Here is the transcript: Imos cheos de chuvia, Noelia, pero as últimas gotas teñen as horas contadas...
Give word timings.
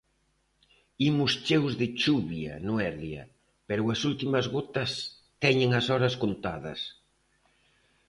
Imos 1.09 1.31
cheos 1.45 1.73
de 1.81 1.87
chuvia, 2.01 2.53
Noelia, 2.67 3.23
pero 3.67 3.83
as 3.93 4.01
últimas 4.11 4.45
gotas 4.55 4.91
teñen 5.43 5.69
as 5.79 5.85
horas 5.93 6.15
contadas... 6.23 6.79